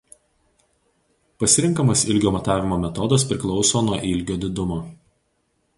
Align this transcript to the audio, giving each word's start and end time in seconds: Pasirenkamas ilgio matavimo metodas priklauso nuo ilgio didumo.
Pasirenkamas 1.43 2.03
ilgio 2.15 2.33
matavimo 2.39 2.81
metodas 2.87 3.27
priklauso 3.33 3.87
nuo 3.91 4.03
ilgio 4.15 4.41
didumo. 4.47 4.81